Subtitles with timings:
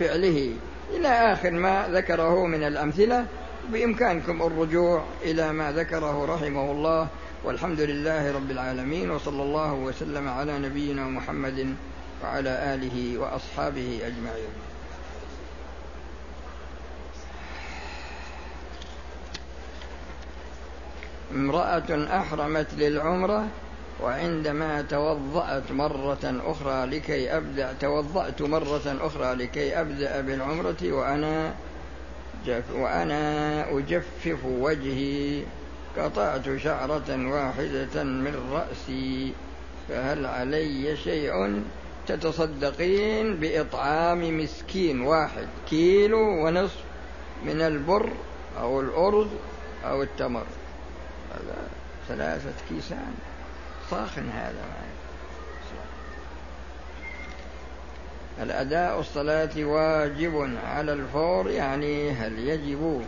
[0.00, 0.50] فعله.
[0.90, 3.26] إلى آخر ما ذكره من الأمثلة
[3.72, 7.08] بإمكانكم الرجوع إلى ما ذكره رحمه الله.
[7.44, 11.74] والحمد لله رب العالمين وصلى الله وسلم على نبينا محمد
[12.24, 14.52] وعلى آله وأصحابه أجمعين.
[21.34, 23.48] امرأة أحرمت للعمرة
[24.02, 31.54] وعندما توضأت مرة أخرى لكي أبدأ توضأت مرة أخرى لكي أبدأ بالعمرة وأنا
[32.74, 35.42] وأنا أجفف وجهي
[35.96, 39.32] قطعت شعرة واحدة من رأسي
[39.88, 41.62] فهل علي شيء؟
[42.06, 46.84] تتصدقين بإطعام مسكين واحد كيلو ونصف
[47.44, 48.10] من البر
[48.60, 49.28] أو الأرز
[49.84, 50.46] أو التمر.
[51.30, 51.68] هذا
[52.08, 53.14] ثلاثة كيسان.
[53.90, 54.64] ساخن هذا
[58.42, 63.02] الأداء الصلاة واجب على الفور يعني هل يجب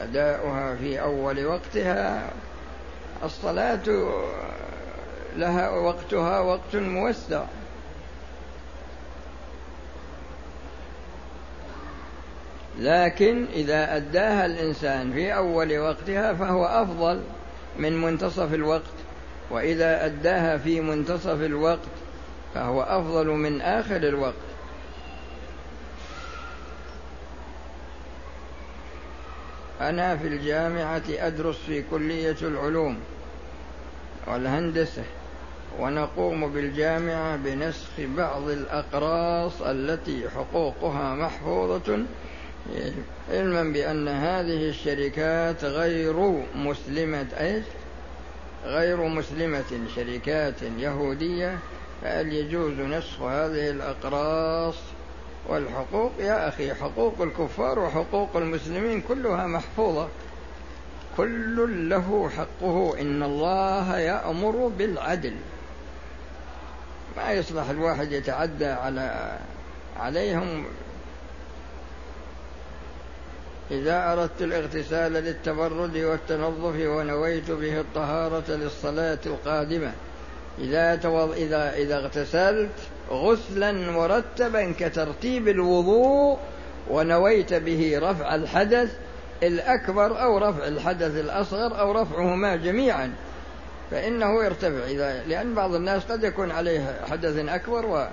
[0.00, 2.30] أداؤها في أول وقتها؟
[3.22, 3.80] الصلاة
[5.36, 7.44] لها وقتها وقت موسع.
[12.78, 17.22] لكن إذا أداها الإنسان في أول وقتها فهو أفضل
[17.78, 18.82] من منتصف الوقت.
[19.50, 21.88] وإذا أداها في منتصف الوقت
[22.54, 24.34] فهو أفضل من آخر الوقت
[29.80, 32.98] أنا في الجامعة أدرس في كلية العلوم
[34.26, 35.02] والهندسة
[35.78, 42.04] ونقوم بالجامعة بنسخ بعض الأقراص التي حقوقها محفوظة
[43.30, 47.64] علما بأن هذه الشركات غير مسلمة أيش؟
[48.64, 51.58] غير مسلمة شركات يهودية
[52.02, 54.74] فهل يجوز نسخ هذه الأقراص؟
[55.48, 60.08] والحقوق يا أخي حقوق الكفار وحقوق المسلمين كلها محفوظة.
[61.16, 65.34] كل له حقه إن الله يأمر بالعدل.
[67.16, 69.38] ما يصلح الواحد يتعدى على
[70.00, 70.64] عليهم
[73.70, 79.92] إذا أردت الاغتسال للتبرد والتنظف ونويت به الطهارة للصلاة القادمة
[80.58, 81.32] إذا توض...
[81.32, 82.70] إذا إذا اغتسلت
[83.10, 86.38] غسلا مرتبا كترتيب الوضوء
[86.90, 88.96] ونويت به رفع الحدث
[89.42, 93.12] الأكبر أو رفع الحدث الأصغر أو رفعهما جميعا
[93.90, 98.06] فإنه يرتفع إذا لأن بعض الناس قد يكون عليه حدث أكبر و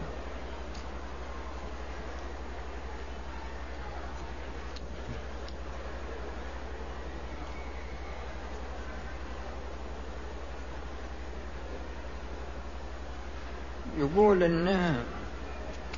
[14.13, 15.03] يقول إنه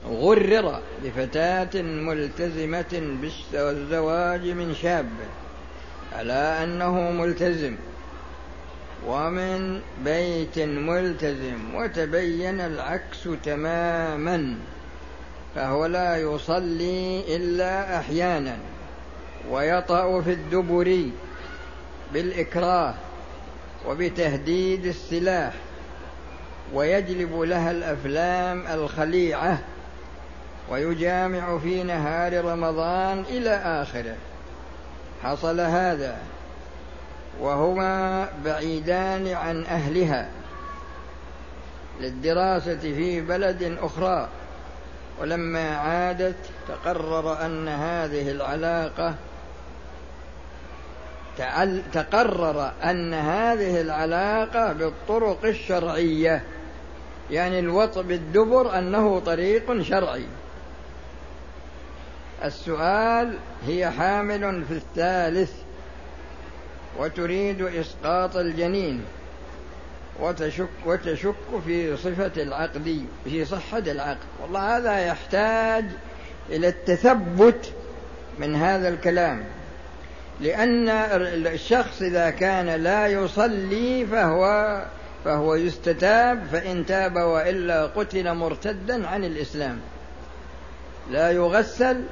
[0.08, 5.09] غرر لفتاة ملتزمة بالزواج من شاب
[6.14, 7.75] على أنه ملتزم.
[9.08, 14.56] ومن بيت ملتزم وتبين العكس تماما
[15.56, 18.58] فهو لا يصلي إلا أحيانا
[19.50, 21.09] ويطأ في الدبر
[22.14, 22.94] بالإكراه
[23.88, 25.53] وبتهديد السلاح.
[26.74, 29.59] ويجلب لها الأفلام الخليعة
[30.69, 34.16] ويجامع في نهار رمضان إلى آخره.
[35.24, 36.18] حصل هذا
[37.40, 40.30] وهما بعيدان عن أهلها
[42.02, 44.28] للدراسة في بلد أخرى.
[45.22, 46.36] ولما عادت
[46.68, 49.16] تقرر أن هذه العلاقة
[51.94, 56.44] تقرر أن هذه العلاقة بالطرق الشرعية.
[57.31, 60.25] يعني الوطء بالدبر أنه طريق شرعي.
[62.44, 65.51] السؤال هي حامل في الثالث
[67.00, 69.01] وتريد إسقاط الجنين
[70.19, 71.35] وتشك وتشك
[71.66, 74.28] في صفة العقد في صحة العقد.
[74.41, 75.85] والله هذا يحتاج
[76.50, 77.74] إلى التثبت
[78.39, 79.44] من هذا الكلام.
[80.42, 80.89] لأن
[81.48, 84.81] الشخص إذا كان لا يصلي فهو
[85.25, 89.80] فهو يستتاب فإن تاب وإلا قتل مرتدا عن الإسلام.
[91.12, 92.04] لا يغسل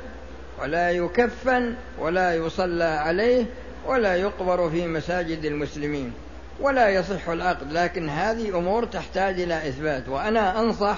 [0.62, 3.46] ولا يكفن ولا يصلى عليه
[3.88, 6.14] ولا يقبر في مساجد المسلمين
[6.60, 7.74] ولا يصح العقد.
[7.74, 10.10] لكن هذه أمور تحتاج إلى إثبات.
[10.10, 10.98] وأنا أنصح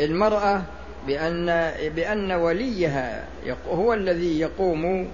[0.00, 0.62] المرأة
[1.06, 3.24] بأن بأن وليها
[3.68, 5.08] هو الذي يقوم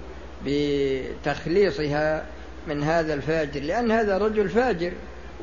[0.45, 2.25] بتخليصها
[2.67, 4.91] من هذا الفاجر لأن هذا رجل فاجر.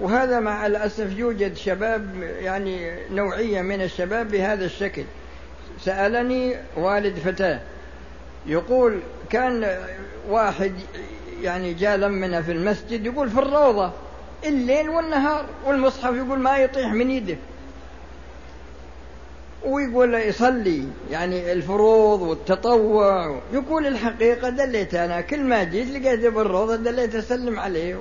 [0.01, 5.05] وهذا مع الأسف يوجد شباب يعني نوعية من الشباب بهذا الشكل.
[5.81, 7.61] سألني والد فتاة
[8.47, 9.01] يقول
[9.31, 9.79] كان
[10.29, 10.73] واحد
[11.43, 13.93] يعني جاء لمنا في المسجد يقول في الروضة
[14.45, 17.37] الليل والنهار والمصحف يقول ما يطيح من يده.
[19.65, 23.41] ويقول يصلي يعني الفروض والتطوع.
[23.53, 27.97] يقول الحقيقة دليت أنا كل ما جيت لقيته بالروضة دليت أسلم عليه.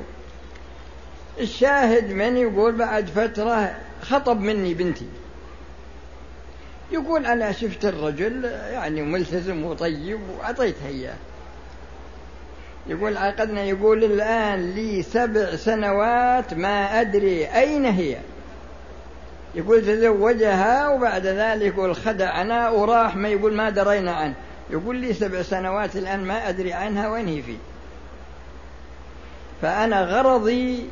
[1.39, 5.07] الشاهد من يقول بعد فترة خطب مني بنتي.
[6.91, 11.15] يقول أنا شفت الرجل يعني ملتزم وطيب وأعطيتها إياه.
[12.87, 18.17] يقول عقدنا يقول الآن لي سبع سنوات ما أدري أين هي.
[19.55, 24.33] يقول تزوجها وبعد ذلك يقول خدعنا وراح ما يقول ما درينا عنه.
[24.69, 27.57] يقول لي سبع سنوات الآن ما أدري عنها وين هي فيه.
[29.61, 30.85] فأنا غرضي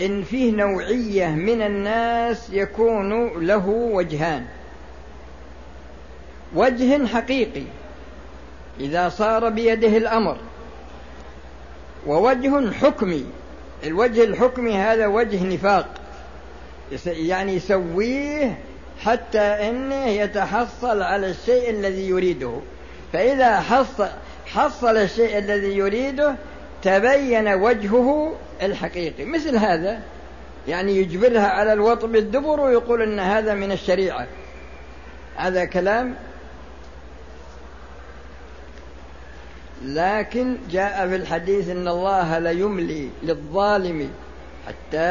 [0.00, 4.46] إن فيه نوعية من الناس يكون له وجهان.
[6.54, 7.62] وجه حقيقي
[8.80, 10.36] إذا صار بيده الأمر.
[12.06, 13.26] ووجه حكمي
[13.84, 15.88] الوجه الحكمي هذا وجه نفاق.
[17.06, 18.58] يعني يسويه
[19.04, 22.52] حتى إنه يتحصل على الشيء الذي يريده.
[23.12, 24.08] فإذا حصل
[24.46, 26.34] حصل الشيء الذي يريده
[26.82, 29.24] تبين وجهه الحقيقي.
[29.24, 30.00] مثل هذا
[30.68, 34.26] يعني يجبرها على الوط بالدبر ويقول إن هذا من الشريعة.
[35.36, 36.14] هذا كلام
[39.84, 44.10] لكن جاء في الحديث إن الله ليملي للظالم
[44.68, 45.08] حتى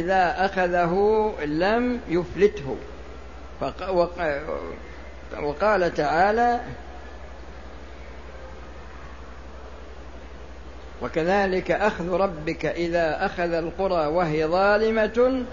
[0.00, 2.76] إذا أخذه لم يفلته.
[5.42, 6.60] وقال تعالى
[11.02, 15.44] وكذلك أخذ ربك إذا أخذ القرى وهي ظالمة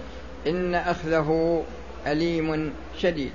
[0.46, 1.62] إن أخذه
[2.06, 3.32] أليم شديد.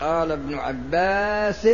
[0.00, 1.68] قال ابن عباس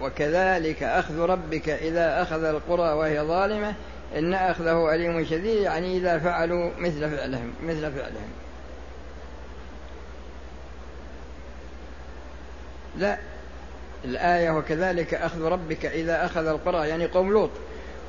[0.00, 3.74] وكذلك أخذ ربك إذا أخذ القرى وهي ظالمة
[4.16, 8.30] إن أخذه أليم شديد يعني إذا فعلوا مثل فعلهم مثل فعلهم.
[12.98, 13.18] لا.
[14.04, 17.50] الآية وكذلك أخذ ربك إذا أخذ القرى يعني قوم لوط.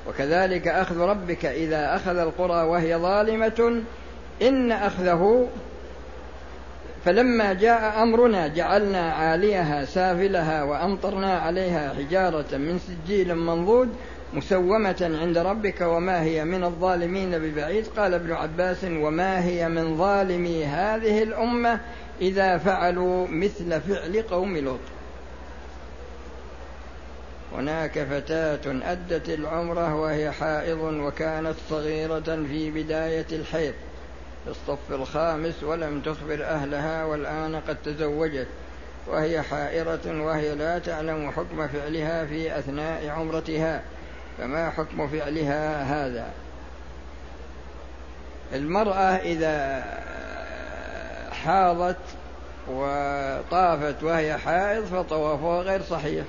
[0.07, 3.81] وكذلك أخذ ربك إذا أخذ القرى وهي ظالمة
[4.41, 5.47] إن أخذه
[7.05, 13.89] فلما جاء أمرنا جعلنا عاليها سافلها وأمطرنا عليها حجارة من سجيل منضود
[14.33, 17.85] مسومة عند ربك وما هي من الظالمين ببعيد.
[17.97, 21.79] قال ابن عباس وما هي من ظالمي هذه الأمة
[22.21, 24.79] إذا فعلوا مثل فعل قوم لوط.
[27.57, 33.73] هناك فتاة أدت العمرة وهي حائض وكانت صغيرة في بداية الحيض.
[34.43, 38.47] في الصف الخامس ولم تخبر أهلها والآن قد تزوجت.
[39.07, 43.81] وهي حائرة وهي لا تعلم حكم فعلها في أثناء عمرتها.
[44.37, 46.31] فما حكم فعلها هذا؟
[48.53, 49.83] المرأة إذا
[51.31, 51.97] حاضت
[52.67, 56.25] وطافت وهي حائض فطوافها غير صحيح.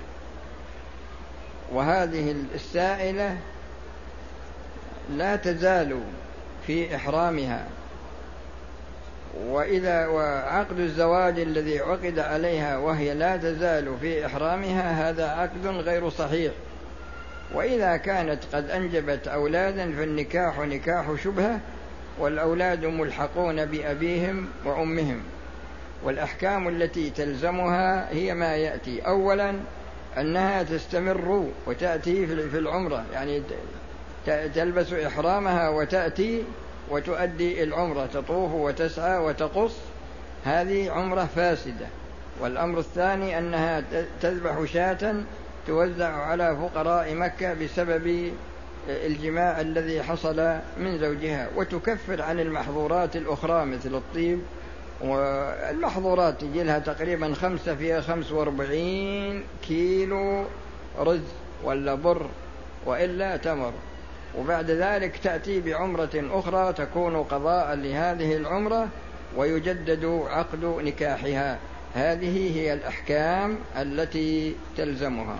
[1.72, 3.36] وهذه السائلة
[5.10, 6.00] لا تزال
[6.66, 7.66] في إحرامها.
[9.46, 16.52] وإذا وعقد الزواج الذي عقد عليها وهي لا تزال في إحرامها هذا عقد غير صحيح.
[17.54, 21.60] وإذا كانت قد أنجبت أولادا فالنكاح نكاح شبهة
[22.18, 25.22] والأولاد ملحقون بأبيهم وأمهم.
[26.04, 29.00] والأحكام التي تلزمها هي ما يأتي.
[29.00, 29.54] أولا
[30.18, 33.04] أنها تستمر وتأتي في العمرة.
[33.12, 33.42] يعني
[34.26, 36.44] تلبس إحرامها وتأتي
[36.90, 39.76] وتؤدي العمرة تطوف وتسعى وتقص.
[40.44, 41.86] هذه عمرة فاسدة.
[42.40, 43.84] والأمر الثاني أنها
[44.20, 45.14] تذبح شاة
[45.66, 48.32] توزع على فقراء مكة بسبب
[48.88, 54.40] الجماع الذي حصل من زوجها وتكفر عن المحظورات الأخرى مثل الطيب
[55.00, 60.44] والمحظورات تجي لها تقريبا خمسة فيها خمس وأربعين كيلو
[60.98, 61.20] رز
[61.64, 62.26] ولا بر
[62.86, 63.72] وإلا تمر.
[64.38, 68.88] وبعد ذلك تأتي بعمرة أخرى تكون قضاء لهذه العمرة
[69.36, 71.58] ويجدد عقد نكاحها.
[71.94, 75.38] هذه هي الأحكام التي تلزمها.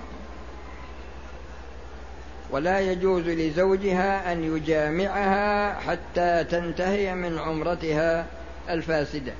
[2.50, 8.26] ولا يجوز لزوجها أن يجامعها حتى تنتهي من عمرتها
[8.70, 9.32] الفاسدة.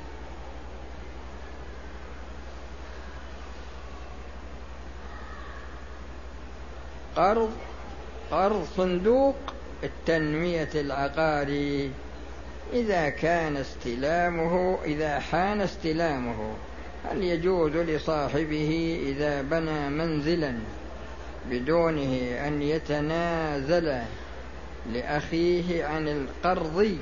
[7.18, 7.50] قرض
[8.30, 9.36] قرض صندوق
[9.84, 11.90] التنمية العقاري.
[12.72, 16.54] إذا كان استلامه إذا حان استلامه
[17.10, 20.54] هل يجوز لصاحبه إذا بنى منزلا
[21.50, 23.98] بدونه أن يتنازل
[24.92, 26.98] لأخيه عن القرض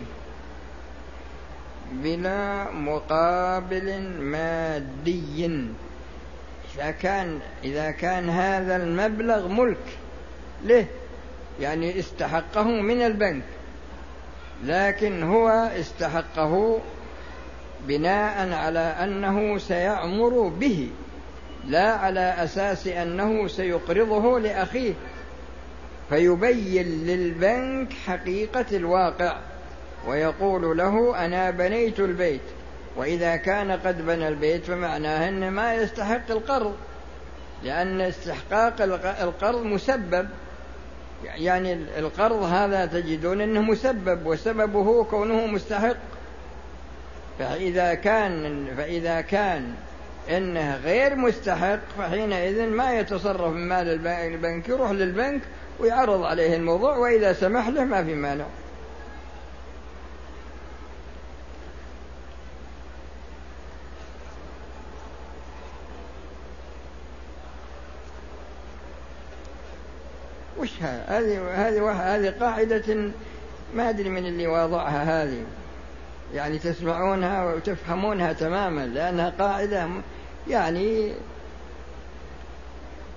[1.93, 5.47] بلا مقابل مادي؟
[6.75, 9.99] إذا كان إذا كان هذا المبلغ ملك
[10.65, 10.87] له
[11.61, 13.45] يعني استحقه من البنك.
[14.65, 15.49] لكن هو
[15.81, 16.81] استحقه
[17.87, 20.91] بناء لعل أنه سيعمر به
[21.67, 24.93] لا على أساس أنه سيقرضه لأخيه.
[26.09, 29.37] فيبين للبنك حقيقة الواقع
[30.07, 32.41] ويقول له أنا بنيت البيت
[32.97, 36.75] وإذا كان قد بنى البيت فمعناه أنه ما يستحق القرض
[37.65, 38.83] لأن استحقاق
[39.23, 40.29] القرض مسبب.
[41.35, 45.97] يعني القرض هذا تجدون أنه مسبب وسببه كونه مستحق.
[47.39, 49.75] فإذا كان فإذا كان
[50.31, 55.41] إنه غير مستحق فحينئذ ما يتصرف من مال البنك يروح للبنك
[55.81, 58.45] ويعرض عليه الموضوع وإذا سمح له ما في مانع.
[70.87, 73.11] هذه هذه هذه قاعدة
[73.75, 75.45] ما أدري من اللي واضعها هذه.
[76.35, 79.89] يعني تسمعونها وتفهمونها تماما لأنها قاعدة
[80.49, 81.13] يعني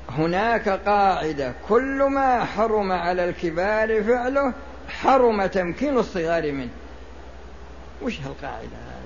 [0.10, 1.54] هناك قاعدة.
[1.70, 4.54] كل ما حرم على الكبار فعله
[4.90, 6.70] حرم تمكين الصغار منه.
[8.02, 9.00] وش هالقاعدة هذه؟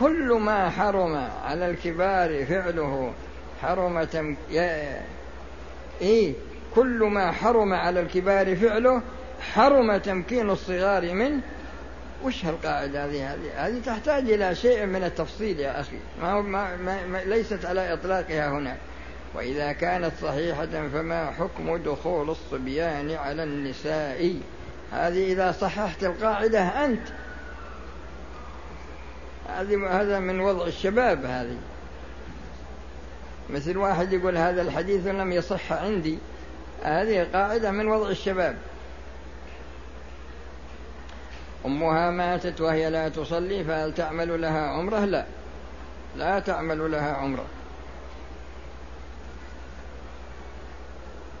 [0.00, 3.12] كل ما حرم على الكبار فعله
[3.62, 4.36] حرم تم...
[6.00, 6.34] إيه
[6.74, 9.02] كل ما حرم على الكبار فعله
[9.52, 11.40] حرم تمكين الصغار منه.
[12.24, 15.96] وش هالقاعدة هذه؟ هذه هذه تحتاج إلى شيء من التفصيل يا أخي.
[16.22, 18.76] ما, هو ما, ما, ما ليست على إطلاقها هنا.
[19.34, 24.36] وإذا كانت صحيحة فما حكم دخول الصبيان على النساء؟
[24.92, 27.08] هذه إذا صححت القاعدة أنت.
[29.48, 31.56] هذه هذا من وضع الشباب هذه.
[33.50, 36.18] مثل واحد يقول هذا الحديث لم يصح عندي.
[36.82, 38.56] هذه قاعدة من وضع الشباب.
[41.66, 45.24] أمها ماتت وهي لا تصلي فهل تعمل لها عمرة؟ لا.
[46.16, 47.44] لا تعمل لها عمرة.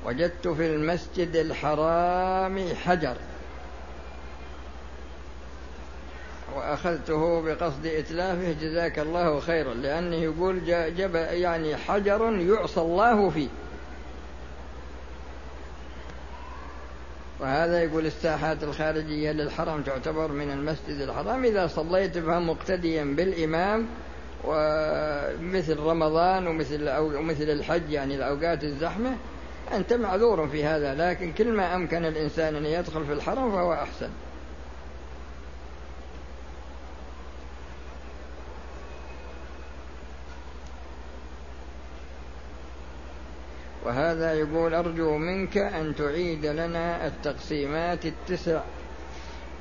[0.04, 3.16] وجدت في المسجد الحرام حجر.
[6.56, 10.64] وأخذته بقصد إتلافه جزاك الله خيرا لأنه يقول
[10.96, 13.48] جب يعني حجر يعصى الله فيه.
[17.40, 21.44] وهذا يقول الساحات الخارجية للحرم تعتبر من المسجد الحرام.
[21.44, 23.86] إذا صليت بها مقتديا بالإمام
[24.44, 29.16] ومثل رمضان ومثل ومثل الحج يعني الأوقات الزحمة
[29.72, 30.94] أنت معذور في هذا.
[30.94, 34.08] لكن كل ما أمكن الإنسان أن يدخل في الحرم فهو أحسن.
[43.90, 48.60] وهذا يقول أرجو منك أن تعيد لنا التقسيمات التسع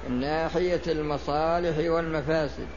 [0.10, 2.68] من ناحية المصالح والمفاسد.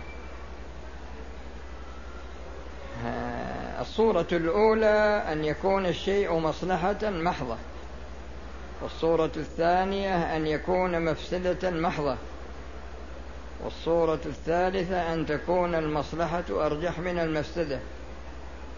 [3.80, 7.56] الصورة الأولى أن يكون الشيء مصلحة محضة.
[8.82, 12.16] والصورة الثانية أن يكون مفسدة محضة.
[13.64, 17.78] والصورة الثالثة أن تكون المصلحة أرجح من المفسدة.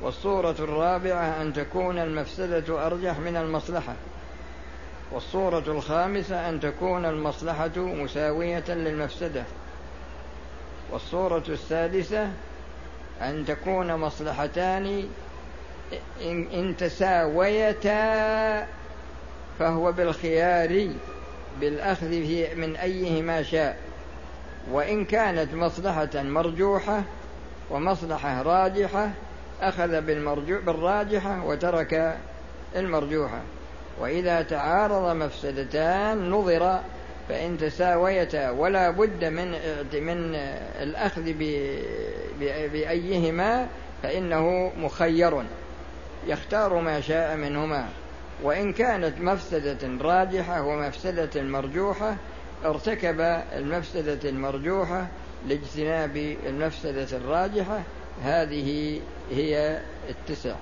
[0.00, 3.94] والصورة الرابعة أن تكون المفسدة أرجح من المصلحة.
[5.12, 9.44] والصورة الخامسة أن تكون المصلحة مساوية للمفسدة.
[10.92, 12.28] والصورة السادسة
[13.22, 15.08] أن تكون مصلحتان
[16.54, 18.66] إن تساويتا
[19.58, 20.90] فهو بالخيار
[21.60, 22.10] بالأخذ
[22.56, 23.78] من أيهما شاء.
[24.70, 27.02] وإن كانت مصلحة مرجوحة
[27.70, 29.10] ومصلحة راجحة
[29.68, 32.16] أخذ بالمرجوع بالراجحة وترك
[32.76, 33.40] المرجوحة.
[34.00, 36.80] وإذا تعارض مفسدتان نظر
[37.28, 39.50] فإن تساويتا ولا بد من
[39.92, 40.34] من
[40.82, 41.32] الأخذ
[42.72, 43.66] بأيهما
[44.02, 45.42] فإنه مخير.
[46.26, 47.88] يختار ما شاء منهما.
[48.42, 52.16] وإن كانت مفسدة راجحة ومفسدة مرجوحة
[52.64, 53.20] ارتكب
[53.56, 55.06] المفسدة المرجوحة
[55.48, 57.82] لاجتناب المفسدة الراجحة
[58.22, 60.54] هذه هي التسع.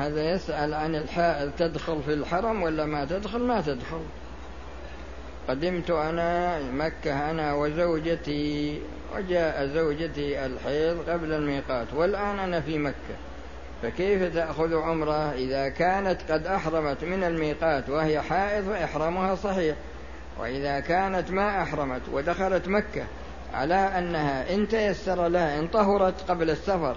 [0.00, 4.00] هذا يسأل عن الحائض تدخل في الحرم ولا ما تدخل؟ ما تدخل.
[5.48, 8.80] قدمت أنا مكة أنا وزوجتي
[9.16, 13.16] وجاء زوجتي الحيض قبل الميقات والآن أنا في مكة.
[13.82, 19.76] فكيف تأخذ عمرة؟ إذا كانت قد أحرمت من الميقات وهي حائض فإحرامها صحيح.
[20.40, 23.04] وإذا كانت ما أحرمت ودخلت مكة
[23.54, 26.96] على أنها إن تيسر لها إن طهرت قبل السفر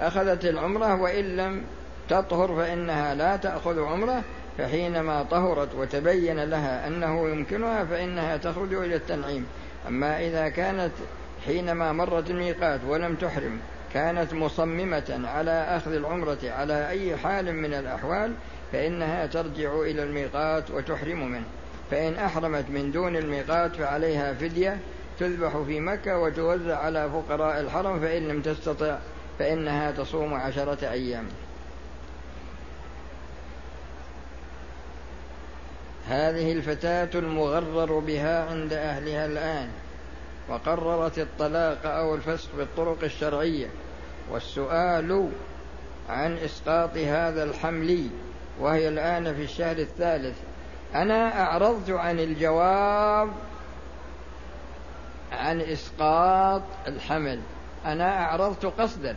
[0.00, 1.64] أخذت العمرة وإن لم
[2.08, 4.22] تطهر فإنها لا تأخذ عمرة
[4.58, 9.46] فحينما طهرت وتبين لها أنه يمكنها فإنها تخرج إلى التنعيم.
[9.88, 10.92] أما إذا كانت
[11.46, 13.58] حينما مرت الميقات ولم تحرم
[13.94, 18.32] كانت مصممة على أخذ العمرة على أي حال من الأحوال
[18.72, 21.46] فإنها ترجع إلى الميقات وتحرم منه.
[21.90, 24.78] فإن أحرمت من دون الميقات فعليها فدية
[25.18, 28.98] تذبح في مكة وتوزع على فقراء الحرم فإن لم تستطع
[29.38, 31.24] فإنها تصوم عشرة أيام.
[36.08, 39.68] هذه الفتاة المغرر بها عند أهلها الآن
[40.48, 43.66] وقررت الطلاق أو الفسخ بالطرق الشرعية
[44.30, 45.30] والسؤال
[46.08, 48.08] عن إسقاط هذا الحمل
[48.60, 50.36] وهي الآن في الشهر الثالث
[50.94, 53.32] أنا أعرضت عن الجواب
[55.32, 57.40] عن إسقاط الحمل
[57.86, 59.16] أنا أعرضت قصدا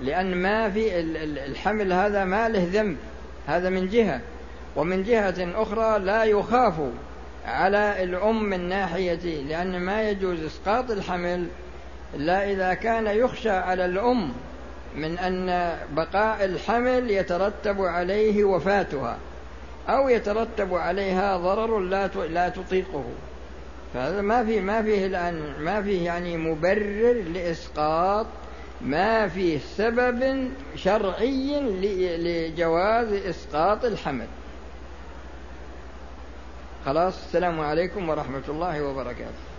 [0.00, 2.96] لأن ما في الحمل هذا ما له ذنب
[3.46, 4.20] هذا من جهة.
[4.76, 6.74] ومن جهة أخرى لا يخاف
[7.46, 11.46] على الأم من ناحية لأن ما يجوز إسقاط الحمل
[12.14, 14.32] إلا إذا كان يخشى على الأم
[14.96, 19.18] من أن بقاء الحمل يترتب عليه وفاتها
[19.88, 23.04] أو يترتب عليها ضرر لا لا تطيقه.
[23.94, 28.26] فهذا ما في ما فيه الآن ما فيه يعني مبرر لإسقاط
[28.80, 31.60] ما فيه سبب شرعي
[32.18, 34.26] لجواز إسقاط الحمل.
[36.84, 39.49] خلاص السلام عليكم ورحمة الله وبركاته.